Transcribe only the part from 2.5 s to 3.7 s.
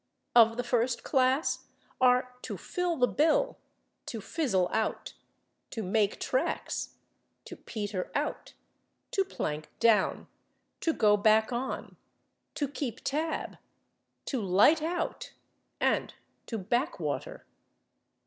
fill the bill/,